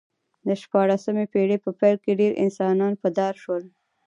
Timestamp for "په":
1.65-1.71, 3.01-3.07